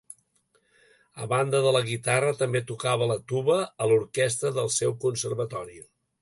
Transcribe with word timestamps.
A 1.23 1.27
banda 1.33 1.59
de 1.65 1.73
la 1.75 1.81
guitarra 1.89 2.31
també 2.39 2.61
tocava 2.71 3.09
la 3.13 3.19
tuba 3.33 3.59
a 3.61 3.89
l'orquestra 3.93 4.53
del 4.57 4.73
seu 4.79 4.97
conservatori. 5.05 5.79